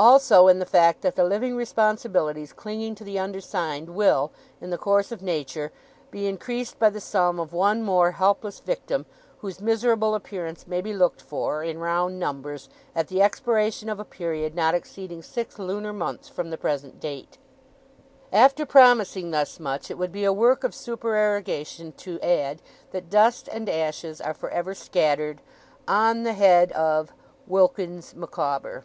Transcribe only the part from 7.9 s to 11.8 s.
helpless victim; whose miserable appearance may be looked for in